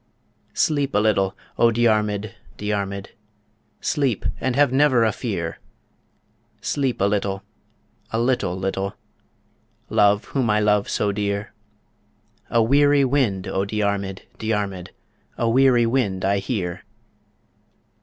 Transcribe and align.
Sleep 0.55 0.95
a 0.95 0.97
little, 0.97 1.37
O 1.59 1.69
Diarmid, 1.69 2.33
Diarmid, 2.57 3.09
Sleep, 3.81 4.25
and 4.39 4.55
have 4.55 4.73
never 4.73 5.03
a 5.03 5.11
fear; 5.11 5.59
Sleep 6.59 6.99
a 7.01 7.05
little 7.05 7.43
a 8.11 8.19
little 8.19 8.57
little, 8.57 8.95
Love 9.91 10.25
whom 10.25 10.49
I 10.49 10.59
love 10.59 10.89
so 10.89 11.11
dear 11.11 11.53
A 12.49 12.63
weary 12.63 13.05
wind, 13.05 13.47
O 13.47 13.63
Diarmid, 13.63 14.23
Diarmid, 14.39 14.89
A 15.37 15.47
weary 15.47 15.85
wind 15.85 16.25
I 16.25 16.39
hear. 16.39 16.83